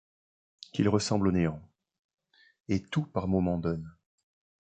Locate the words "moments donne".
3.27-3.95